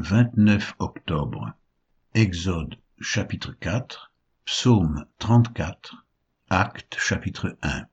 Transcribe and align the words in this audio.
29 0.00 0.76
octobre. 0.78 1.54
Exode 2.14 2.76
chapitre 3.00 3.50
4, 3.58 4.12
Psaume 4.44 5.06
34, 5.18 6.06
Actes 6.50 6.96
chapitre 7.00 7.58
1. 7.62 7.84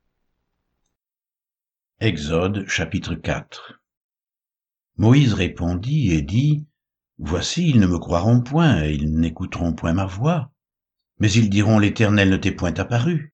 Exode 2.02 2.68
chapitre 2.68 3.16
4. 3.16 3.82
Moïse 4.98 5.34
répondit 5.34 6.12
et 6.12 6.22
dit, 6.22 6.68
Voici, 7.18 7.70
ils 7.70 7.80
ne 7.80 7.88
me 7.88 7.98
croiront 7.98 8.42
point, 8.42 8.84
et 8.84 8.94
ils 8.94 9.12
n'écouteront 9.12 9.74
point 9.74 9.94
ma 9.94 10.06
voix. 10.06 10.52
Mais 11.18 11.32
ils 11.32 11.50
diront, 11.50 11.80
L'Éternel 11.80 12.30
ne 12.30 12.38
t'est 12.38 12.52
point 12.52 12.76
apparu. 12.76 13.34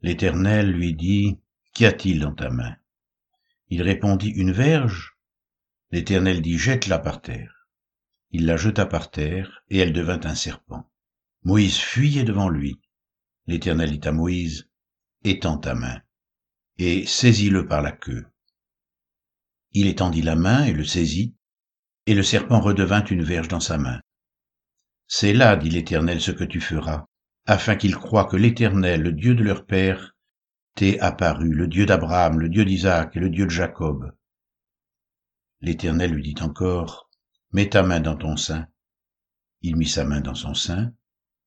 L'Éternel 0.00 0.70
lui 0.70 0.94
dit, 0.94 1.38
Qu'y 1.74 1.84
a-t-il 1.84 2.20
dans 2.20 2.34
ta 2.34 2.48
main? 2.48 2.76
Il 3.68 3.82
répondit, 3.82 4.30
Une 4.30 4.52
verge. 4.52 5.18
L'Éternel 5.90 6.40
dit, 6.40 6.56
Jette-la 6.56 6.98
par 6.98 7.20
terre. 7.20 7.56
Il 8.30 8.46
la 8.46 8.56
jeta 8.56 8.86
par 8.86 9.10
terre, 9.10 9.62
et 9.70 9.78
elle 9.78 9.92
devint 9.92 10.20
un 10.24 10.34
serpent. 10.34 10.90
Moïse 11.44 11.78
fuyait 11.78 12.24
devant 12.24 12.48
lui. 12.48 12.80
L'Éternel 13.46 13.98
dit 13.98 14.06
à 14.06 14.12
Moïse, 14.12 14.68
Étends 15.24 15.58
ta 15.58 15.74
main, 15.74 16.00
et 16.78 17.06
saisis-le 17.06 17.66
par 17.66 17.82
la 17.82 17.92
queue. 17.92 18.26
Il 19.72 19.86
étendit 19.86 20.22
la 20.22 20.36
main 20.36 20.64
et 20.64 20.72
le 20.72 20.84
saisit, 20.84 21.34
et 22.06 22.14
le 22.14 22.22
serpent 22.22 22.60
redevint 22.60 23.04
une 23.04 23.22
verge 23.22 23.48
dans 23.48 23.60
sa 23.60 23.78
main. 23.78 24.00
C'est 25.06 25.32
là, 25.32 25.56
dit 25.56 25.70
l'Éternel, 25.70 26.20
ce 26.20 26.30
que 26.30 26.44
tu 26.44 26.60
feras, 26.60 27.06
afin 27.46 27.76
qu'ils 27.76 27.96
croient 27.96 28.26
que 28.26 28.36
l'Éternel, 28.36 29.02
le 29.02 29.12
Dieu 29.12 29.34
de 29.34 29.42
leur 29.42 29.64
père, 29.64 30.16
t'est 30.74 31.00
apparu, 31.00 31.54
le 31.54 31.66
Dieu 31.66 31.86
d'Abraham, 31.86 32.38
le 32.38 32.48
Dieu 32.48 32.64
d'Isaac 32.64 33.16
et 33.16 33.20
le 33.20 33.30
Dieu 33.30 33.46
de 33.46 33.50
Jacob. 33.50 34.12
L'Éternel 35.60 36.12
lui 36.12 36.22
dit 36.22 36.42
encore, 36.42 37.07
Mets 37.52 37.70
ta 37.70 37.82
main 37.82 38.00
dans 38.00 38.16
ton 38.16 38.36
sein. 38.36 38.68
Il 39.62 39.76
mit 39.76 39.86
sa 39.86 40.04
main 40.04 40.20
dans 40.20 40.34
son 40.34 40.54
sein, 40.54 40.92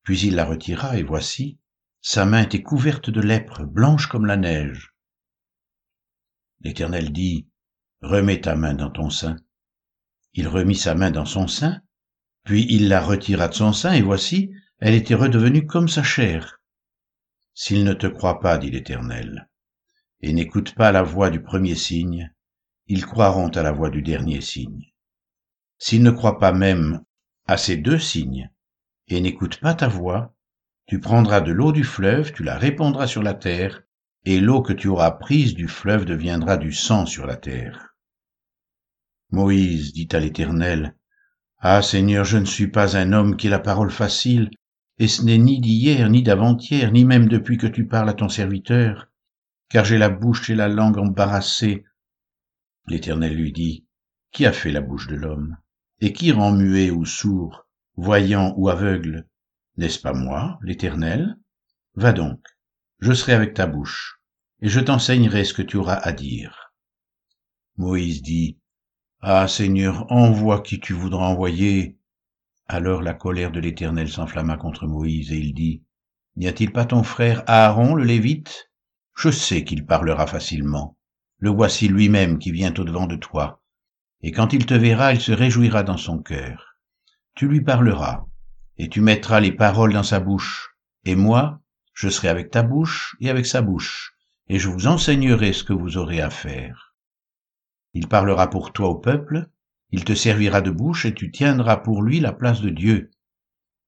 puis 0.02 0.20
il 0.20 0.34
la 0.34 0.44
retira, 0.44 0.98
et 0.98 1.02
voici, 1.04 1.60
sa 2.00 2.26
main 2.26 2.42
était 2.42 2.62
couverte 2.62 3.08
de 3.08 3.20
lèpre, 3.20 3.64
blanche 3.64 4.08
comme 4.08 4.26
la 4.26 4.36
neige. 4.36 4.94
L'Éternel 6.60 7.12
dit, 7.12 7.48
Remets 8.00 8.40
ta 8.40 8.56
main 8.56 8.74
dans 8.74 8.90
ton 8.90 9.10
sein. 9.10 9.36
Il 10.34 10.48
remit 10.48 10.74
sa 10.74 10.96
main 10.96 11.12
dans 11.12 11.24
son 11.24 11.46
sein, 11.46 11.80
puis 12.42 12.66
il 12.68 12.88
la 12.88 13.00
retira 13.00 13.46
de 13.46 13.54
son 13.54 13.72
sein, 13.72 13.92
et 13.92 14.02
voici, 14.02 14.50
elle 14.78 14.94
était 14.94 15.14
redevenue 15.14 15.66
comme 15.66 15.88
sa 15.88 16.02
chair. 16.02 16.60
S'ils 17.54 17.84
ne 17.84 17.92
te 17.92 18.08
croient 18.08 18.40
pas, 18.40 18.58
dit 18.58 18.70
l'Éternel, 18.70 19.48
et 20.20 20.32
n'écoutent 20.32 20.74
pas 20.74 20.90
la 20.90 21.04
voix 21.04 21.30
du 21.30 21.40
premier 21.40 21.76
signe, 21.76 22.34
ils 22.88 23.06
croiront 23.06 23.50
à 23.50 23.62
la 23.62 23.70
voix 23.70 23.90
du 23.90 24.02
dernier 24.02 24.40
signe. 24.40 24.91
S'ils 25.84 26.04
ne 26.04 26.12
croient 26.12 26.38
pas 26.38 26.52
même 26.52 27.02
à 27.44 27.56
ces 27.56 27.76
deux 27.76 27.98
signes 27.98 28.52
et 29.08 29.20
n'écoutent 29.20 29.58
pas 29.58 29.74
ta 29.74 29.88
voix, 29.88 30.32
tu 30.86 31.00
prendras 31.00 31.40
de 31.40 31.50
l'eau 31.50 31.72
du 31.72 31.82
fleuve, 31.82 32.32
tu 32.32 32.44
la 32.44 32.56
répandras 32.56 33.08
sur 33.08 33.20
la 33.20 33.34
terre, 33.34 33.82
et 34.24 34.38
l'eau 34.38 34.62
que 34.62 34.72
tu 34.72 34.86
auras 34.86 35.10
prise 35.10 35.54
du 35.54 35.66
fleuve 35.66 36.04
deviendra 36.04 36.56
du 36.56 36.70
sang 36.70 37.04
sur 37.04 37.26
la 37.26 37.34
terre. 37.34 37.96
Moïse 39.32 39.92
dit 39.92 40.06
à 40.12 40.20
l'Éternel, 40.20 40.94
Ah 41.58 41.82
Seigneur, 41.82 42.24
je 42.24 42.38
ne 42.38 42.44
suis 42.44 42.68
pas 42.68 42.96
un 42.96 43.12
homme 43.12 43.36
qui 43.36 43.48
ait 43.48 43.50
la 43.50 43.58
parole 43.58 43.90
facile, 43.90 44.50
et 44.98 45.08
ce 45.08 45.22
n'est 45.24 45.36
ni 45.36 45.60
d'hier, 45.60 46.08
ni 46.10 46.22
d'avant-hier, 46.22 46.92
ni 46.92 47.04
même 47.04 47.26
depuis 47.26 47.58
que 47.58 47.66
tu 47.66 47.88
parles 47.88 48.08
à 48.08 48.14
ton 48.14 48.28
serviteur, 48.28 49.08
car 49.68 49.84
j'ai 49.84 49.98
la 49.98 50.10
bouche 50.10 50.48
et 50.48 50.54
la 50.54 50.68
langue 50.68 50.98
embarrassées. 50.98 51.82
L'Éternel 52.86 53.34
lui 53.34 53.50
dit, 53.50 53.84
Qui 54.30 54.46
a 54.46 54.52
fait 54.52 54.70
la 54.70 54.80
bouche 54.80 55.08
de 55.08 55.16
l'homme? 55.16 55.56
Et 56.02 56.12
qui 56.12 56.32
rend 56.32 56.50
muet 56.50 56.90
ou 56.90 57.04
sourd, 57.04 57.68
voyant 57.96 58.54
ou 58.56 58.68
aveugle 58.68 59.28
N'est-ce 59.76 60.00
pas 60.00 60.12
moi, 60.12 60.58
l'Éternel? 60.60 61.38
Va 61.94 62.12
donc, 62.12 62.40
je 62.98 63.12
serai 63.12 63.34
avec 63.34 63.54
ta 63.54 63.68
bouche, 63.68 64.20
et 64.60 64.68
je 64.68 64.80
t'enseignerai 64.80 65.44
ce 65.44 65.54
que 65.54 65.62
tu 65.62 65.76
auras 65.76 65.94
à 65.94 66.10
dire. 66.10 66.72
Moïse 67.76 68.20
dit, 68.20 68.58
Ah 69.20 69.46
Seigneur, 69.46 70.10
envoie 70.10 70.60
qui 70.60 70.80
tu 70.80 70.92
voudras 70.92 71.28
envoyer. 71.28 71.96
Alors 72.66 73.00
la 73.00 73.14
colère 73.14 73.52
de 73.52 73.60
l'Éternel 73.60 74.10
s'enflamma 74.10 74.56
contre 74.56 74.88
Moïse, 74.88 75.30
et 75.30 75.38
il 75.38 75.54
dit, 75.54 75.84
N'y 76.34 76.48
a-t-il 76.48 76.72
pas 76.72 76.84
ton 76.84 77.04
frère 77.04 77.44
Aaron 77.46 77.94
le 77.94 78.02
Lévite? 78.02 78.72
Je 79.16 79.30
sais 79.30 79.62
qu'il 79.62 79.86
parlera 79.86 80.26
facilement. 80.26 80.96
Le 81.38 81.50
voici 81.50 81.86
lui-même 81.86 82.40
qui 82.40 82.50
vient 82.50 82.74
au-devant 82.74 83.06
de 83.06 83.14
toi 83.14 83.61
et 84.22 84.30
quand 84.30 84.52
il 84.52 84.66
te 84.66 84.74
verra, 84.74 85.12
il 85.12 85.20
se 85.20 85.32
réjouira 85.32 85.82
dans 85.82 85.96
son 85.96 86.18
cœur. 86.18 86.76
Tu 87.34 87.48
lui 87.48 87.60
parleras, 87.60 88.24
et 88.78 88.88
tu 88.88 89.00
mettras 89.00 89.40
les 89.40 89.52
paroles 89.52 89.92
dans 89.92 90.02
sa 90.02 90.20
bouche, 90.20 90.76
et 91.04 91.16
moi, 91.16 91.60
je 91.94 92.08
serai 92.08 92.28
avec 92.28 92.50
ta 92.50 92.62
bouche 92.62 93.16
et 93.20 93.30
avec 93.30 93.46
sa 93.46 93.62
bouche, 93.62 94.14
et 94.48 94.58
je 94.58 94.68
vous 94.68 94.86
enseignerai 94.86 95.52
ce 95.52 95.64
que 95.64 95.72
vous 95.72 95.96
aurez 95.98 96.20
à 96.20 96.30
faire. 96.30 96.94
Il 97.94 98.08
parlera 98.08 98.48
pour 98.48 98.72
toi 98.72 98.88
au 98.88 98.94
peuple, 98.94 99.48
il 99.90 100.04
te 100.04 100.14
servira 100.14 100.60
de 100.60 100.70
bouche, 100.70 101.04
et 101.04 101.14
tu 101.14 101.30
tiendras 101.30 101.78
pour 101.78 102.02
lui 102.02 102.20
la 102.20 102.32
place 102.32 102.60
de 102.60 102.70
Dieu. 102.70 103.10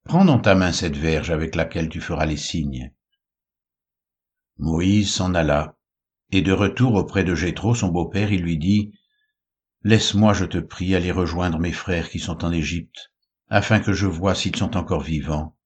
Prends 0.04 0.24
dans 0.24 0.38
ta 0.38 0.54
main 0.54 0.72
cette 0.72 0.96
verge 0.96 1.30
avec 1.30 1.54
laquelle 1.54 1.88
tu 1.88 2.00
feras 2.00 2.26
les 2.26 2.36
signes. 2.36 2.92
Moïse 4.58 5.12
s'en 5.12 5.34
alla, 5.34 5.76
et 6.30 6.42
de 6.42 6.52
retour 6.52 6.94
auprès 6.94 7.24
de 7.24 7.34
Jéthro, 7.34 7.74
son 7.74 7.88
beau-père, 7.88 8.32
il 8.32 8.42
lui 8.42 8.58
dit, 8.58 8.92
Laisse-moi, 9.84 10.32
je 10.32 10.46
te 10.46 10.56
prie, 10.56 10.94
aller 10.94 11.12
rejoindre 11.12 11.58
mes 11.58 11.72
frères 11.72 12.08
qui 12.08 12.18
sont 12.18 12.42
en 12.42 12.52
Égypte, 12.52 13.12
afin 13.48 13.80
que 13.80 13.92
je 13.92 14.06
voie 14.06 14.34
s'ils 14.34 14.56
sont 14.56 14.78
encore 14.78 15.02
vivants. 15.02 15.58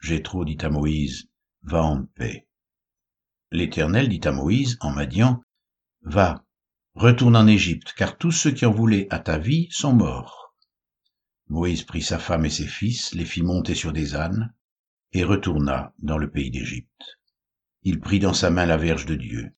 Jéthro 0.00 0.44
dit 0.44 0.58
à 0.60 0.70
Moïse, 0.70 1.28
Va 1.62 1.82
en 1.82 2.04
paix. 2.04 2.46
L'Éternel 3.50 4.08
dit 4.08 4.20
à 4.24 4.30
Moïse, 4.30 4.78
en 4.80 4.92
Madian, 4.92 5.42
Va, 6.02 6.44
retourne 6.94 7.34
en 7.34 7.48
Égypte, 7.48 7.92
car 7.96 8.18
tous 8.18 8.30
ceux 8.30 8.52
qui 8.52 8.66
en 8.66 8.70
voulaient 8.70 9.08
à 9.10 9.18
ta 9.18 9.36
vie 9.38 9.66
sont 9.72 9.94
morts. 9.94 10.54
Moïse 11.48 11.82
prit 11.82 12.02
sa 12.02 12.20
femme 12.20 12.44
et 12.44 12.50
ses 12.50 12.68
fils, 12.68 13.14
les 13.14 13.24
fit 13.24 13.42
monter 13.42 13.74
sur 13.74 13.92
des 13.92 14.14
ânes, 14.14 14.54
et 15.12 15.24
retourna 15.24 15.92
dans 15.98 16.18
le 16.18 16.30
pays 16.30 16.52
d'Égypte. 16.52 17.18
Il 17.82 17.98
prit 17.98 18.20
dans 18.20 18.32
sa 18.32 18.50
main 18.50 18.66
la 18.66 18.76
verge 18.76 19.06
de 19.06 19.16
Dieu. 19.16 19.56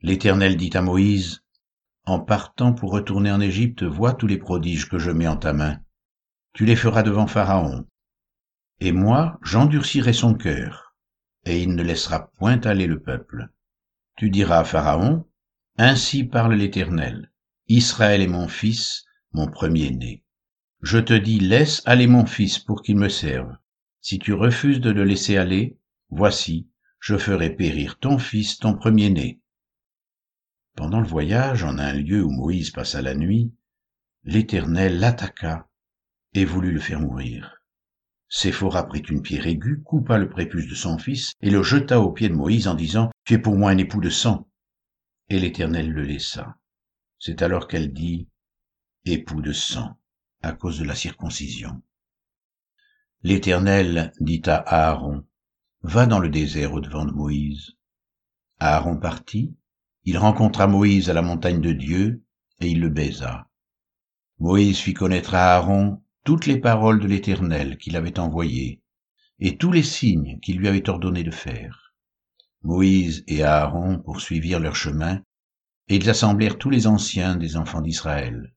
L'Éternel 0.00 0.56
dit 0.56 0.70
à 0.74 0.82
Moïse, 0.82 1.44
en 2.04 2.18
partant 2.18 2.72
pour 2.72 2.92
retourner 2.92 3.30
en 3.30 3.40
Égypte, 3.40 3.82
vois 3.82 4.14
tous 4.14 4.26
les 4.26 4.38
prodiges 4.38 4.88
que 4.88 4.98
je 4.98 5.10
mets 5.10 5.28
en 5.28 5.36
ta 5.36 5.52
main. 5.52 5.80
Tu 6.52 6.64
les 6.64 6.76
feras 6.76 7.02
devant 7.02 7.26
Pharaon. 7.26 7.86
Et 8.80 8.92
moi, 8.92 9.38
j'endurcirai 9.42 10.12
son 10.12 10.34
cœur, 10.34 10.94
et 11.44 11.62
il 11.62 11.74
ne 11.74 11.82
laissera 11.82 12.30
point 12.38 12.60
aller 12.62 12.86
le 12.86 13.00
peuple. 13.00 13.48
Tu 14.16 14.30
diras 14.30 14.60
à 14.60 14.64
Pharaon, 14.64 15.26
Ainsi 15.78 16.24
parle 16.24 16.54
l'Éternel, 16.54 17.30
Israël 17.68 18.20
est 18.20 18.26
mon 18.26 18.48
fils, 18.48 19.04
mon 19.32 19.46
premier-né. 19.46 20.24
Je 20.82 20.98
te 20.98 21.12
dis, 21.12 21.38
laisse 21.38 21.82
aller 21.84 22.06
mon 22.06 22.26
fils 22.26 22.58
pour 22.58 22.82
qu'il 22.82 22.96
me 22.96 23.08
serve. 23.08 23.56
Si 24.00 24.18
tu 24.18 24.32
refuses 24.32 24.80
de 24.80 24.90
le 24.90 25.04
laisser 25.04 25.36
aller, 25.36 25.78
voici, 26.08 26.68
je 26.98 27.16
ferai 27.16 27.50
périr 27.50 27.98
ton 27.98 28.18
fils, 28.18 28.58
ton 28.58 28.74
premier-né. 28.74 29.39
Pendant 30.76 31.00
le 31.00 31.06
voyage, 31.06 31.64
en 31.64 31.78
un 31.78 31.92
lieu 31.92 32.24
où 32.24 32.30
Moïse 32.30 32.70
passa 32.70 33.02
la 33.02 33.14
nuit, 33.14 33.52
l'Éternel 34.24 34.98
l'attaqua 34.98 35.68
et 36.34 36.44
voulut 36.44 36.72
le 36.72 36.80
faire 36.80 37.00
mourir. 37.00 37.62
Séphora 38.28 38.86
prit 38.86 39.00
une 39.00 39.22
pierre 39.22 39.48
aiguë, 39.48 39.82
coupa 39.82 40.16
le 40.16 40.28
prépuce 40.28 40.68
de 40.68 40.74
son 40.74 40.98
fils 40.98 41.32
et 41.40 41.50
le 41.50 41.64
jeta 41.64 42.00
aux 42.00 42.12
pieds 42.12 42.28
de 42.28 42.34
Moïse 42.34 42.68
en 42.68 42.74
disant, 42.74 43.10
Tu 43.24 43.34
es 43.34 43.38
pour 43.38 43.56
moi 43.56 43.72
un 43.72 43.78
époux 43.78 44.00
de 44.00 44.10
sang. 44.10 44.48
Et 45.28 45.40
l'Éternel 45.40 45.90
le 45.90 46.02
laissa. 46.02 46.56
C'est 47.18 47.42
alors 47.42 47.66
qu'elle 47.66 47.92
dit, 47.92 48.28
Époux 49.04 49.42
de 49.42 49.52
sang, 49.52 49.98
à 50.42 50.52
cause 50.52 50.78
de 50.78 50.84
la 50.84 50.94
circoncision. 50.94 51.82
L'Éternel 53.22 54.12
dit 54.20 54.42
à 54.46 54.56
Aaron, 54.56 55.26
Va 55.82 56.06
dans 56.06 56.20
le 56.20 56.28
désert 56.28 56.72
au-devant 56.72 57.06
de 57.06 57.12
Moïse. 57.12 57.72
Aaron 58.60 58.98
partit, 58.98 59.56
il 60.10 60.18
rencontra 60.18 60.66
Moïse 60.66 61.08
à 61.08 61.12
la 61.12 61.22
montagne 61.22 61.60
de 61.60 61.70
Dieu, 61.70 62.24
et 62.60 62.68
il 62.68 62.80
le 62.80 62.88
baisa. 62.88 63.48
Moïse 64.40 64.80
fit 64.80 64.92
connaître 64.92 65.36
à 65.36 65.54
Aaron 65.54 66.02
toutes 66.24 66.46
les 66.46 66.58
paroles 66.58 66.98
de 66.98 67.06
l'Éternel 67.06 67.78
qu'il 67.78 67.96
avait 67.96 68.18
envoyées, 68.18 68.82
et 69.38 69.56
tous 69.56 69.70
les 69.70 69.84
signes 69.84 70.40
qu'il 70.40 70.58
lui 70.58 70.66
avait 70.66 70.90
ordonné 70.90 71.22
de 71.22 71.30
faire. 71.30 71.94
Moïse 72.62 73.22
et 73.28 73.44
Aaron 73.44 74.00
poursuivirent 74.00 74.58
leur 74.58 74.74
chemin, 74.74 75.22
et 75.86 75.94
ils 75.94 76.10
assemblèrent 76.10 76.58
tous 76.58 76.70
les 76.70 76.88
anciens 76.88 77.36
des 77.36 77.56
enfants 77.56 77.80
d'Israël. 77.80 78.52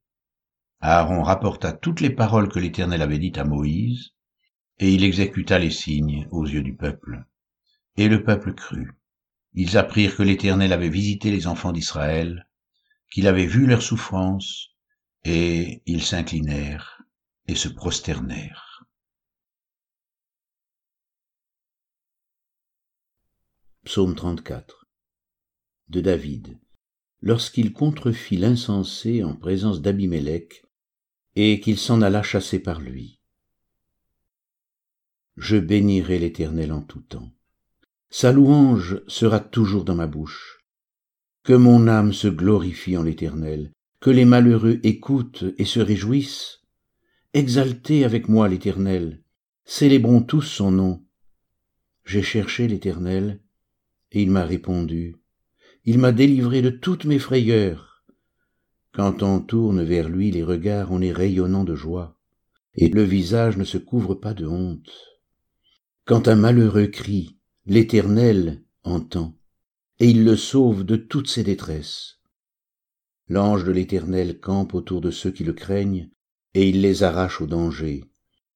Aaron 0.79 1.21
rapporta 1.21 1.71
toutes 1.71 2.01
les 2.01 2.09
paroles 2.09 2.49
que 2.49 2.57
l'Éternel 2.57 3.03
avait 3.03 3.19
dites 3.19 3.37
à 3.37 3.43
Moïse, 3.43 4.15
et 4.79 4.91
il 4.91 5.03
exécuta 5.03 5.59
les 5.59 5.69
signes 5.69 6.27
aux 6.31 6.47
yeux 6.47 6.63
du 6.63 6.75
peuple. 6.75 7.25
Et 7.95 8.09
le 8.09 8.23
peuple 8.23 8.55
crut. 8.55 8.89
Ils 9.55 9.77
apprirent 9.77 10.15
que 10.15 10.23
l'Éternel 10.23 10.73
avait 10.73 10.89
visité 10.89 11.31
les 11.31 11.47
enfants 11.47 11.71
d'Israël, 11.71 12.47
qu'il 13.11 13.27
avait 13.27 13.45
vu 13.45 13.67
leurs 13.67 13.83
souffrances, 13.83 14.69
Et 15.25 15.81
ils 15.85 16.03
s'inclinèrent 16.03 17.01
et 17.47 17.55
se 17.55 17.69
prosternèrent. 17.69 18.85
Psaume 23.85 24.15
34 24.15 24.87
de 25.87 26.01
David, 26.01 26.59
lorsqu'il 27.21 27.71
contrefit 27.71 28.37
l'insensé 28.37 29.23
en 29.23 29.35
présence 29.35 29.81
d'Abimélec, 29.81 30.65
et 31.35 31.59
qu'il 31.59 31.77
s'en 31.77 32.01
alla 32.01 32.21
chasser 32.21 32.59
par 32.59 32.79
lui. 32.79 33.19
Je 35.37 35.57
bénirai 35.57 36.19
l'Éternel 36.19 36.71
en 36.71 36.81
tout 36.81 37.01
temps. 37.01 37.31
Sa 38.15 38.31
louange 38.31 39.01
sera 39.07 39.39
toujours 39.39 39.85
dans 39.85 39.95
ma 39.95 40.05
bouche. 40.05 40.63
Que 41.41 41.53
mon 41.53 41.87
âme 41.87 42.13
se 42.13 42.27
glorifie 42.27 42.95
en 42.95 43.01
l'Éternel, 43.01 43.71
que 43.99 44.11
les 44.11 44.23
malheureux 44.23 44.79
écoutent 44.83 45.45
et 45.57 45.65
se 45.65 45.79
réjouissent. 45.79 46.61
Exaltez 47.33 48.05
avec 48.05 48.29
moi 48.29 48.47
l'Éternel, 48.47 49.23
célébrons 49.65 50.21
tous 50.21 50.43
son 50.43 50.69
nom. 50.69 51.03
J'ai 52.05 52.21
cherché 52.21 52.67
l'Éternel, 52.67 53.41
et 54.11 54.21
il 54.21 54.29
m'a 54.29 54.45
répondu. 54.45 55.15
Il 55.83 55.97
m'a 55.97 56.11
délivré 56.11 56.61
de 56.61 56.69
toutes 56.69 57.05
mes 57.05 57.17
frayeurs. 57.17 58.05
Quand 58.91 59.23
on 59.23 59.39
tourne 59.39 59.81
vers 59.81 60.07
lui 60.07 60.29
les 60.29 60.43
regards, 60.43 60.91
on 60.91 61.01
est 61.01 61.11
rayonnant 61.11 61.63
de 61.63 61.73
joie, 61.73 62.15
et 62.75 62.89
le 62.89 63.01
visage 63.01 63.57
ne 63.57 63.63
se 63.63 63.79
couvre 63.79 64.13
pas 64.13 64.35
de 64.35 64.45
honte. 64.45 64.93
Quand 66.05 66.27
un 66.27 66.35
malheureux 66.35 66.85
crie, 66.85 67.39
l'Éternel 67.65 68.61
entend, 68.83 69.37
et 69.99 70.09
il 70.09 70.25
le 70.25 70.35
sauve 70.35 70.83
de 70.83 70.97
toutes 70.97 71.29
ses 71.29 71.43
détresses. 71.43 72.19
L'ange 73.29 73.63
de 73.63 73.71
l'Éternel 73.71 74.39
campe 74.41 74.73
autour 74.73 74.99
de 74.99 75.11
ceux 75.11 75.31
qui 75.31 75.45
le 75.45 75.53
craignent, 75.53 76.09
et 76.53 76.67
il 76.67 76.81
les 76.81 77.03
arrache 77.03 77.39
au 77.39 77.47
danger. 77.47 78.03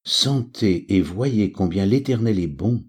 Sentez 0.04 0.94
et 0.94 1.02
voyez 1.02 1.54
combien 1.54 1.86
l'Éternel 1.86 2.38
est 2.38 2.48
bon. 2.48 2.86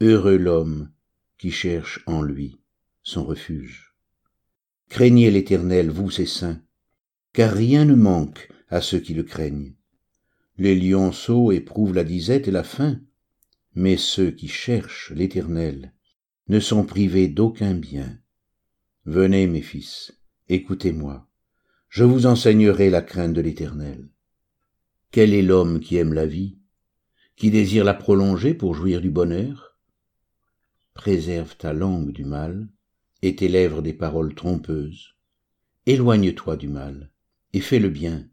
Heureux 0.00 0.36
l'homme 0.36 0.90
qui 1.38 1.50
cherche 1.50 2.02
en 2.06 2.20
lui 2.20 2.60
son 3.02 3.24
refuge. 3.24 3.94
Craignez 4.90 5.30
l'Éternel, 5.30 5.90
vous 5.90 6.10
ses 6.10 6.26
saints, 6.26 6.60
car 7.32 7.52
rien 7.52 7.86
ne 7.86 7.94
manque 7.94 8.48
à 8.68 8.82
ceux 8.82 9.00
qui 9.00 9.14
le 9.14 9.22
craignent. 9.22 9.74
Les 10.58 10.74
lionceaux 10.74 11.50
éprouvent 11.50 11.94
la 11.94 12.04
disette 12.04 12.46
et 12.46 12.50
la 12.50 12.62
faim, 12.64 13.00
mais 13.76 13.98
ceux 13.98 14.30
qui 14.30 14.48
cherchent 14.48 15.12
l'Éternel 15.14 15.92
ne 16.48 16.60
sont 16.60 16.84
privés 16.84 17.28
d'aucun 17.28 17.74
bien. 17.74 18.18
Venez, 19.04 19.46
mes 19.46 19.60
fils, 19.60 20.18
écoutez-moi, 20.48 21.28
je 21.90 22.02
vous 22.02 22.24
enseignerai 22.24 22.88
la 22.88 23.02
crainte 23.02 23.34
de 23.34 23.42
l'Éternel. 23.42 24.08
Quel 25.10 25.34
est 25.34 25.42
l'homme 25.42 25.80
qui 25.80 25.96
aime 25.96 26.14
la 26.14 26.26
vie, 26.26 26.58
qui 27.36 27.50
désire 27.50 27.84
la 27.84 27.92
prolonger 27.92 28.54
pour 28.54 28.74
jouir 28.74 29.02
du 29.02 29.10
bonheur? 29.10 29.78
Préserve 30.94 31.54
ta 31.58 31.74
langue 31.74 32.12
du 32.12 32.24
mal 32.24 32.68
et 33.20 33.36
tes 33.36 33.48
lèvres 33.48 33.82
des 33.82 33.92
paroles 33.92 34.34
trompeuses. 34.34 35.16
Éloigne-toi 35.84 36.56
du 36.56 36.68
mal 36.68 37.12
et 37.52 37.60
fais 37.60 37.78
le 37.78 37.90
bien. 37.90 38.26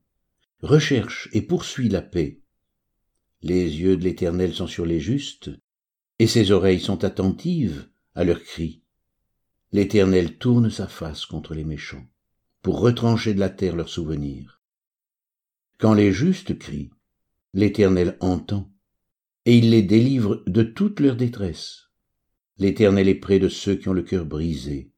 Recherche 0.61 1.27
et 1.33 1.41
poursuis 1.41 1.89
la 1.89 2.01
paix 2.01 2.42
les 3.43 3.81
yeux 3.81 3.97
de 3.97 4.03
l'Éternel 4.03 4.53
sont 4.53 4.67
sur 4.67 4.85
les 4.85 5.01
justes, 5.01 5.51
et 6.17 6.27
ses 6.27 6.51
oreilles 6.51 6.79
sont 6.79 7.03
attentives 7.03 7.89
à 8.15 8.23
leurs 8.23 8.41
cris. 8.41 8.81
L'Éternel 9.73 10.37
tourne 10.37 10.69
sa 10.69 10.87
face 10.87 11.25
contre 11.25 11.53
les 11.53 11.65
méchants, 11.65 12.07
pour 12.61 12.79
retrancher 12.79 13.33
de 13.33 13.39
la 13.39 13.49
terre 13.49 13.75
leurs 13.75 13.89
souvenirs. 13.89 14.61
Quand 15.77 15.93
les 15.93 16.13
justes 16.13 16.57
crient, 16.57 16.91
l'Éternel 17.53 18.17
entend, 18.21 18.71
et 19.45 19.57
il 19.57 19.71
les 19.71 19.81
délivre 19.81 20.41
de 20.47 20.63
toute 20.63 21.01
leur 21.01 21.17
détresse. 21.17 21.89
L'Éternel 22.59 23.09
est 23.09 23.15
près 23.15 23.39
de 23.39 23.49
ceux 23.49 23.75
qui 23.75 23.89
ont 23.89 23.93
le 23.93 24.03
cœur 24.03 24.25
brisé, 24.25 24.91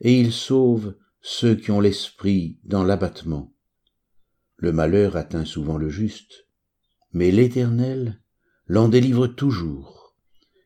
et 0.00 0.20
il 0.20 0.32
sauve 0.32 0.94
ceux 1.22 1.54
qui 1.54 1.70
ont 1.70 1.80
l'esprit 1.80 2.58
dans 2.64 2.84
l'abattement. 2.84 3.54
Le 4.56 4.72
malheur 4.72 5.16
atteint 5.16 5.46
souvent 5.46 5.78
le 5.78 5.88
juste, 5.88 6.47
mais 7.12 7.30
l'Éternel 7.30 8.20
l'en 8.66 8.88
délivre 8.88 9.26
toujours. 9.26 10.14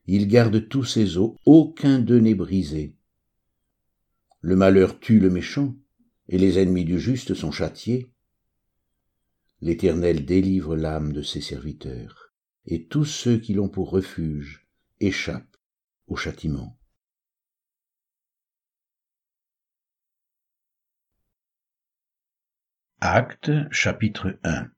Il 0.06 0.26
garde 0.26 0.68
tous 0.68 0.84
ses 0.84 1.16
os, 1.16 1.36
aucun 1.46 2.00
d'eux 2.00 2.18
n'est 2.18 2.34
brisé. 2.34 2.96
Le 4.40 4.56
malheur 4.56 4.98
tue 4.98 5.20
le 5.20 5.30
méchant, 5.30 5.76
et 6.28 6.38
les 6.38 6.58
ennemis 6.58 6.84
du 6.84 6.98
juste 6.98 7.34
sont 7.34 7.52
châtiés. 7.52 8.10
L'Éternel 9.60 10.24
délivre 10.24 10.74
l'âme 10.76 11.12
de 11.12 11.22
ses 11.22 11.40
serviteurs, 11.40 12.32
et 12.66 12.86
tous 12.86 13.04
ceux 13.04 13.38
qui 13.38 13.54
l'ont 13.54 13.68
pour 13.68 13.90
refuge 13.90 14.66
échappent 14.98 15.56
au 16.08 16.16
châtiment. 16.16 16.76
Chapitre 23.70 24.38
1 24.42 24.70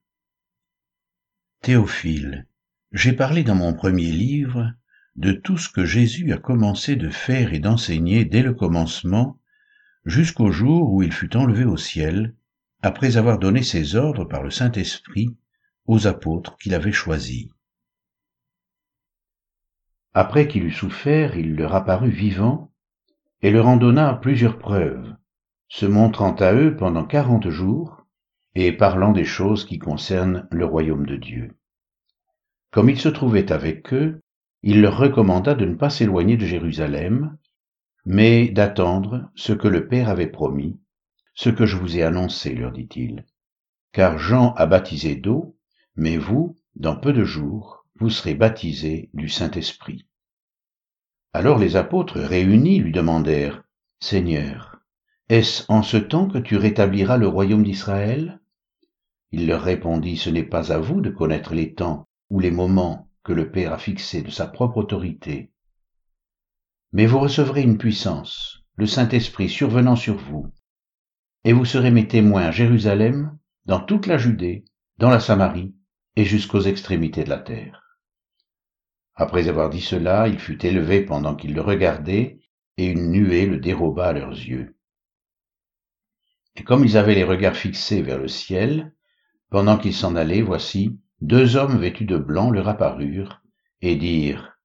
Théophile, 1.65 2.45
j'ai 2.91 3.11
parlé 3.11 3.43
dans 3.43 3.55
mon 3.55 3.73
premier 3.73 4.11
livre 4.11 4.71
de 5.15 5.31
tout 5.31 5.57
ce 5.57 5.67
que 5.67 5.83
Jésus 5.83 6.31
a 6.31 6.37
commencé 6.37 6.95
de 6.95 7.09
faire 7.09 7.55
et 7.55 7.59
d'enseigner 7.59 8.23
dès 8.23 8.43
le 8.43 8.53
commencement 8.53 9.39
jusqu'au 10.05 10.51
jour 10.51 10.93
où 10.93 11.01
il 11.01 11.11
fut 11.11 11.35
enlevé 11.35 11.65
au 11.65 11.75
ciel, 11.75 12.35
après 12.83 13.17
avoir 13.17 13.39
donné 13.39 13.63
ses 13.63 13.95
ordres 13.95 14.25
par 14.25 14.43
le 14.43 14.51
Saint-Esprit 14.51 15.35
aux 15.87 16.05
apôtres 16.05 16.55
qu'il 16.57 16.75
avait 16.75 16.91
choisis. 16.91 17.47
Après 20.13 20.47
qu'il 20.47 20.65
eut 20.65 20.71
souffert, 20.71 21.35
il 21.35 21.55
leur 21.55 21.73
apparut 21.73 22.11
vivant 22.11 22.71
et 23.41 23.49
leur 23.49 23.65
en 23.65 23.77
donna 23.77 24.13
plusieurs 24.13 24.59
preuves, 24.59 25.15
se 25.69 25.87
montrant 25.87 26.35
à 26.35 26.53
eux 26.53 26.75
pendant 26.75 27.05
quarante 27.05 27.49
jours 27.49 27.94
et 28.55 28.71
parlant 28.71 29.11
des 29.11 29.25
choses 29.25 29.65
qui 29.65 29.79
concernent 29.79 30.47
le 30.49 30.65
royaume 30.65 31.05
de 31.05 31.17
Dieu. 31.17 31.51
Comme 32.71 32.89
il 32.89 32.99
se 32.99 33.09
trouvait 33.09 33.51
avec 33.51 33.93
eux, 33.93 34.21
il 34.63 34.81
leur 34.81 34.97
recommanda 34.97 35.53
de 35.53 35.65
ne 35.65 35.75
pas 35.75 35.89
s'éloigner 35.89 36.37
de 36.37 36.45
Jérusalem, 36.45 37.37
mais 38.05 38.49
d'attendre 38.49 39.29
ce 39.35 39.53
que 39.53 39.67
le 39.67 39.87
Père 39.87 40.09
avait 40.09 40.27
promis, 40.27 40.79
ce 41.33 41.49
que 41.49 41.65
je 41.65 41.77
vous 41.77 41.97
ai 41.97 42.03
annoncé, 42.03 42.55
leur 42.55 42.71
dit-il. 42.71 43.25
Car 43.91 44.17
Jean 44.17 44.53
a 44.53 44.65
baptisé 44.65 45.15
d'eau, 45.15 45.57
mais 45.95 46.17
vous, 46.17 46.55
dans 46.75 46.95
peu 46.95 47.13
de 47.13 47.23
jours, 47.23 47.85
vous 47.97 48.09
serez 48.09 48.35
baptisés 48.35 49.09
du 49.13 49.29
Saint-Esprit. 49.29 50.05
Alors 51.33 51.59
les 51.59 51.75
apôtres 51.75 52.19
réunis 52.19 52.79
lui 52.79 52.91
demandèrent, 52.91 53.63
Seigneur, 53.99 54.79
est-ce 55.29 55.63
en 55.69 55.81
ce 55.81 55.97
temps 55.97 56.27
que 56.27 56.37
tu 56.37 56.57
rétabliras 56.57 57.17
le 57.17 57.27
royaume 57.27 57.63
d'Israël? 57.63 58.39
Il 59.35 59.47
leur 59.47 59.63
répondit, 59.63 60.15
Ce 60.15 60.29
n'est 60.29 60.45
pas 60.45 60.71
à 60.71 60.77
vous 60.77 61.01
de 61.01 61.09
connaître 61.09 61.53
les 61.53 61.73
temps 61.73 62.07
ou 62.29 62.39
les 62.39 62.51
moments 62.51 63.09
que 63.21 63.33
le 63.33 63.51
Père 63.51 63.73
a 63.73 63.77
fixés 63.77 64.21
de 64.21 64.29
sa 64.29 64.47
propre 64.47 64.77
autorité. 64.77 65.51
Mais 66.93 67.05
vous 67.05 67.19
recevrez 67.19 67.61
une 67.61 67.77
puissance, 67.77 68.63
le 68.77 68.85
Saint-Esprit 68.85 69.49
survenant 69.49 69.97
sur 69.97 70.15
vous, 70.15 70.53
et 71.43 71.51
vous 71.51 71.65
serez 71.65 71.91
mes 71.91 72.07
témoins 72.07 72.45
à 72.45 72.51
Jérusalem, 72.51 73.37
dans 73.65 73.81
toute 73.81 74.07
la 74.07 74.17
Judée, 74.17 74.63
dans 74.99 75.09
la 75.09 75.19
Samarie 75.19 75.75
et 76.15 76.23
jusqu'aux 76.23 76.61
extrémités 76.61 77.25
de 77.25 77.29
la 77.29 77.39
terre. 77.39 77.99
Après 79.15 79.49
avoir 79.49 79.69
dit 79.69 79.81
cela, 79.81 80.29
il 80.29 80.39
fut 80.39 80.65
élevé 80.65 81.01
pendant 81.01 81.35
qu'ils 81.35 81.53
le 81.53 81.61
regardaient, 81.61 82.39
et 82.77 82.85
une 82.85 83.11
nuée 83.11 83.47
le 83.47 83.59
déroba 83.59 84.07
à 84.07 84.13
leurs 84.13 84.31
yeux. 84.31 84.77
Et 86.55 86.63
comme 86.63 86.85
ils 86.85 86.95
avaient 86.95 87.15
les 87.15 87.25
regards 87.25 87.57
fixés 87.57 88.01
vers 88.01 88.17
le 88.17 88.29
ciel, 88.29 88.94
pendant 89.55 89.77
qu'il 89.77 89.93
s'en 89.93 90.17
allait, 90.17 90.41
voici, 90.41 90.99
deux 91.21 91.55
hommes 91.55 91.77
vêtus 91.77 92.03
de 92.03 92.17
blanc 92.17 92.51
leur 92.51 92.67
apparurent, 92.67 93.41
et 93.79 93.95
dirent, 93.95 94.57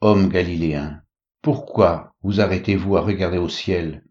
Hommes 0.00 0.28
galiléens, 0.28 1.02
pourquoi 1.42 2.14
vous 2.22 2.40
arrêtez-vous 2.40 2.96
à 2.96 3.00
regarder 3.00 3.38
au 3.38 3.48
ciel? 3.48 4.04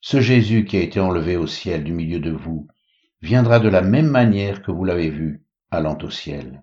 Ce 0.00 0.20
Jésus 0.20 0.64
qui 0.64 0.76
a 0.76 0.80
été 0.80 1.00
enlevé 1.00 1.36
au 1.36 1.48
ciel 1.48 1.82
du 1.82 1.92
milieu 1.92 2.20
de 2.20 2.30
vous 2.30 2.68
viendra 3.20 3.58
de 3.58 3.68
la 3.68 3.82
même 3.82 4.06
manière 4.06 4.62
que 4.62 4.70
vous 4.70 4.84
l'avez 4.84 5.10
vu, 5.10 5.42
allant 5.72 5.98
au 6.04 6.10
ciel. 6.10 6.62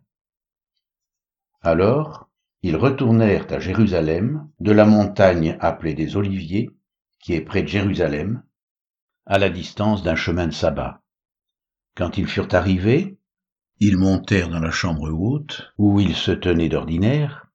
Alors, 1.60 2.30
ils 2.62 2.77
retournèrent 2.77 3.51
à 3.51 3.60
Jérusalem, 3.60 4.50
de 4.62 4.72
la 4.72 4.86
montagne 4.86 5.58
appelée 5.60 5.96
des 5.96 6.16
Oliviers, 6.16 6.70
qui 7.20 7.34
est 7.34 7.42
près 7.42 7.63
de 7.63 7.68
Jérusalem, 7.68 8.42
à 9.25 9.38
la 9.38 9.50
distance 9.50 10.01
d'un 10.01 10.16
chemin 10.16 10.48
de 10.48 10.54
sabbat. 10.54 11.01
Quand 11.98 12.20
ils 12.20 12.27
furent 12.27 12.54
arrivés, 12.54 13.18
ils 13.80 13.98
montèrent 13.98 14.50
dans 14.50 14.60
la 14.60 14.70
chambre 14.70 15.10
haute, 15.10 15.74
où 15.80 16.00
ils 16.00 16.16
se 16.16 16.30
tenaient 16.30 16.70
d'ordinaire. 16.70 17.48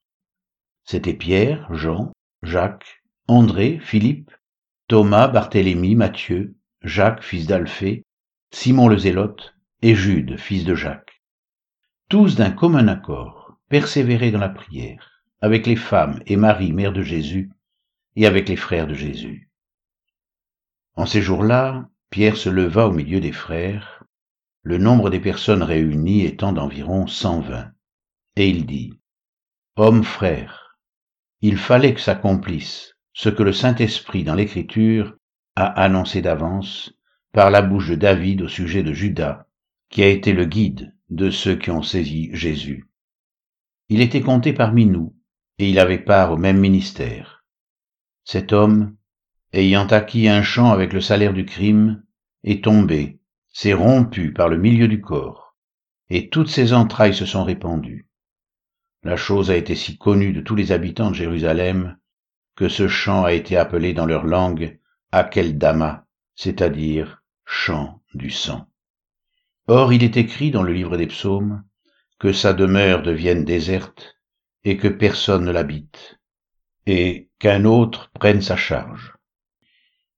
C'étaient 0.82 1.14
Pierre, 1.14 1.72
Jean, 1.72 2.10
Jacques, 2.42 3.04
André, 3.28 3.78
Philippe, 3.80 4.32
Thomas, 4.88 5.28
Barthélemy, 5.28 5.94
Matthieu, 5.94 6.56
Jacques, 6.82 7.22
fils 7.22 7.46
d'Alphée, 7.46 8.02
Simon 8.50 8.88
le 8.88 8.98
Zélote 8.98 9.54
et 9.80 9.94
Jude, 9.94 10.36
fils 10.38 10.64
de 10.64 10.74
Jacques. 10.74 11.22
Tous 12.08 12.34
d'un 12.34 12.50
commun 12.50 12.88
accord 12.88 13.60
persévéraient 13.68 14.32
dans 14.32 14.40
la 14.40 14.48
prière, 14.48 15.22
avec 15.40 15.68
les 15.68 15.76
femmes 15.76 16.20
et 16.26 16.34
Marie, 16.34 16.72
mère 16.72 16.92
de 16.92 17.02
Jésus, 17.02 17.52
et 18.16 18.26
avec 18.26 18.48
les 18.48 18.56
frères 18.56 18.88
de 18.88 18.94
Jésus. 18.94 19.50
En 20.96 21.06
ces 21.06 21.22
jours-là, 21.22 21.88
Pierre 22.10 22.36
se 22.36 22.48
leva 22.48 22.88
au 22.88 22.92
milieu 22.92 23.20
des 23.20 23.32
frères, 23.32 24.01
le 24.62 24.78
nombre 24.78 25.10
des 25.10 25.20
personnes 25.20 25.62
réunies 25.62 26.24
étant 26.24 26.52
d'environ 26.52 27.06
cent 27.06 27.40
vingt, 27.40 27.72
et 28.36 28.48
il 28.48 28.66
dit, 28.66 29.00
Hommes 29.76 30.04
frères, 30.04 30.78
il 31.40 31.56
fallait 31.56 31.94
que 31.94 32.00
s'accomplisse 32.00 32.94
ce 33.12 33.28
que 33.28 33.42
le 33.42 33.52
Saint-Esprit 33.52 34.24
dans 34.24 34.34
l'Écriture 34.34 35.16
a 35.56 35.66
annoncé 35.66 36.22
d'avance 36.22 36.94
par 37.32 37.50
la 37.50 37.62
bouche 37.62 37.90
de 37.90 37.94
David 37.96 38.42
au 38.42 38.48
sujet 38.48 38.82
de 38.82 38.92
Judas, 38.92 39.46
qui 39.90 40.02
a 40.02 40.08
été 40.08 40.32
le 40.32 40.44
guide 40.44 40.94
de 41.10 41.30
ceux 41.30 41.56
qui 41.56 41.70
ont 41.70 41.82
saisi 41.82 42.30
Jésus. 42.32 42.88
Il 43.88 44.00
était 44.00 44.20
compté 44.20 44.52
parmi 44.52 44.86
nous, 44.86 45.14
et 45.58 45.68
il 45.68 45.78
avait 45.78 45.98
part 45.98 46.32
au 46.32 46.36
même 46.36 46.58
ministère. 46.58 47.44
Cet 48.24 48.52
homme, 48.52 48.96
ayant 49.52 49.86
acquis 49.86 50.28
un 50.28 50.42
champ 50.42 50.70
avec 50.70 50.92
le 50.92 51.00
salaire 51.00 51.34
du 51.34 51.44
crime, 51.44 52.02
est 52.44 52.64
tombé, 52.64 53.20
s'est 53.52 53.74
rompu 53.74 54.32
par 54.32 54.48
le 54.48 54.58
milieu 54.58 54.88
du 54.88 55.00
corps, 55.00 55.56
et 56.08 56.28
toutes 56.28 56.48
ses 56.48 56.72
entrailles 56.72 57.14
se 57.14 57.26
sont 57.26 57.44
répandues. 57.44 58.08
La 59.02 59.16
chose 59.16 59.50
a 59.50 59.56
été 59.56 59.74
si 59.74 59.98
connue 59.98 60.32
de 60.32 60.40
tous 60.40 60.54
les 60.54 60.72
habitants 60.72 61.10
de 61.10 61.16
Jérusalem 61.16 61.98
que 62.54 62.68
ce 62.68 62.88
champ 62.88 63.24
a 63.24 63.32
été 63.32 63.56
appelé 63.56 63.94
dans 63.94 64.06
leur 64.06 64.24
langue 64.24 64.78
Akeldama, 65.10 66.06
c'est-à-dire 66.34 67.22
champ 67.44 68.02
du 68.14 68.30
sang. 68.30 68.68
Or 69.66 69.92
il 69.92 70.02
est 70.02 70.16
écrit 70.16 70.50
dans 70.50 70.62
le 70.62 70.72
livre 70.72 70.96
des 70.96 71.06
psaumes 71.06 71.64
que 72.18 72.32
sa 72.32 72.52
demeure 72.52 73.02
devienne 73.02 73.44
déserte 73.44 74.16
et 74.64 74.76
que 74.76 74.88
personne 74.88 75.44
ne 75.44 75.50
l'habite, 75.50 76.20
et 76.86 77.30
qu'un 77.38 77.64
autre 77.64 78.10
prenne 78.12 78.42
sa 78.42 78.56
charge. 78.56 79.16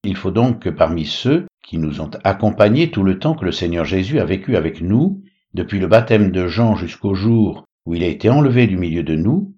Il 0.02 0.16
faut 0.16 0.30
donc 0.30 0.62
que 0.62 0.68
parmi 0.68 1.06
ceux 1.06 1.46
qui 1.64 1.78
nous 1.78 2.00
ont 2.00 2.10
accompagnés 2.22 2.90
tout 2.90 3.02
le 3.02 3.18
temps 3.18 3.34
que 3.34 3.44
le 3.44 3.52
Seigneur 3.52 3.84
Jésus 3.84 4.20
a 4.20 4.24
vécu 4.24 4.56
avec 4.56 4.80
nous, 4.80 5.24
depuis 5.54 5.78
le 5.78 5.86
baptême 5.86 6.30
de 6.30 6.46
Jean 6.46 6.76
jusqu'au 6.76 7.14
jour 7.14 7.64
où 7.86 7.94
il 7.94 8.02
a 8.02 8.08
été 8.08 8.30
enlevé 8.30 8.66
du 8.66 8.76
milieu 8.76 9.02
de 9.02 9.14
nous, 9.14 9.56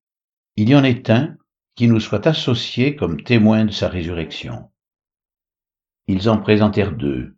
il 0.57 0.69
y 0.69 0.75
en 0.75 0.85
ait 0.85 1.11
un 1.11 1.37
qui 1.75 1.89
nous 1.89 2.01
soit 2.01 2.27
associé 2.27 2.97
comme 2.97 3.23
témoin 3.23 3.65
de 3.65 3.71
sa 3.71 3.89
résurrection. 3.89 4.71
Ils 6.07 6.29
en 6.29 6.39
présentèrent 6.39 6.97
deux. 6.97 7.37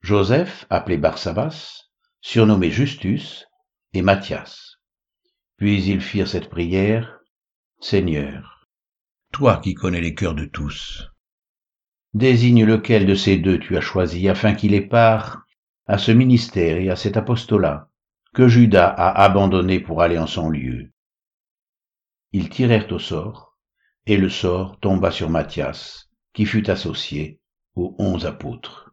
Joseph, 0.00 0.66
appelé 0.70 0.96
Barsabas, 0.96 1.88
surnommé 2.20 2.70
Justus, 2.70 3.46
et 3.92 4.02
Matthias. 4.02 4.78
Puis 5.56 5.84
ils 5.84 6.00
firent 6.00 6.28
cette 6.28 6.48
prière, 6.48 7.20
Seigneur, 7.80 8.66
toi 9.32 9.58
qui 9.58 9.74
connais 9.74 10.00
les 10.00 10.14
cœurs 10.14 10.34
de 10.34 10.46
tous, 10.46 11.11
Désigne 12.14 12.64
lequel 12.64 13.06
de 13.06 13.14
ces 13.14 13.38
deux 13.38 13.58
tu 13.58 13.76
as 13.76 13.80
choisi 13.80 14.28
afin 14.28 14.54
qu'il 14.54 14.74
ait 14.74 14.88
à 14.92 15.98
ce 15.98 16.12
ministère 16.12 16.76
et 16.76 16.90
à 16.90 16.96
cet 16.96 17.16
apostolat 17.16 17.88
que 18.34 18.48
Judas 18.48 18.88
a 18.88 19.22
abandonné 19.22 19.80
pour 19.80 20.02
aller 20.02 20.18
en 20.18 20.26
son 20.26 20.50
lieu. 20.50 20.90
Ils 22.32 22.48
tirèrent 22.48 22.90
au 22.92 22.98
sort, 22.98 23.56
et 24.06 24.16
le 24.16 24.28
sort 24.28 24.78
tomba 24.80 25.10
sur 25.10 25.30
Matthias, 25.30 26.10
qui 26.32 26.46
fut 26.46 26.70
associé 26.70 27.40
aux 27.74 27.94
onze 27.98 28.26
apôtres. 28.26 28.91